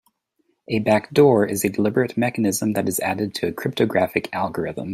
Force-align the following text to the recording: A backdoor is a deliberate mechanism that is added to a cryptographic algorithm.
A 0.67 0.79
backdoor 0.79 1.45
is 1.45 1.63
a 1.63 1.69
deliberate 1.69 2.17
mechanism 2.17 2.73
that 2.73 2.89
is 2.89 2.99
added 3.01 3.35
to 3.35 3.45
a 3.45 3.51
cryptographic 3.53 4.33
algorithm. 4.33 4.89